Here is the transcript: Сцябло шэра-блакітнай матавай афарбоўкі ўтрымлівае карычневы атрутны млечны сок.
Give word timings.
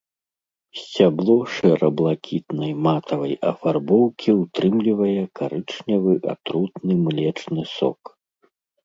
Сцябло 0.79 1.33
шэра-блакітнай 1.55 2.71
матавай 2.87 3.33
афарбоўкі 3.51 4.29
ўтрымлівае 4.41 5.13
карычневы 5.41 6.13
атрутны 6.35 6.93
млечны 7.05 7.63
сок. 7.77 8.01